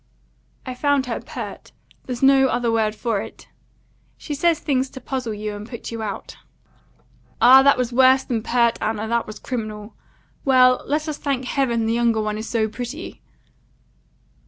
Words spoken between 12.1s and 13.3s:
one is so pretty."